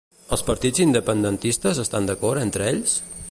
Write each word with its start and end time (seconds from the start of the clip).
Els 0.35 0.43
partits 0.47 0.81
independentistes 0.85 1.83
estan 1.85 2.09
d'acord 2.11 2.47
entre 2.47 2.69
ells? 2.73 2.99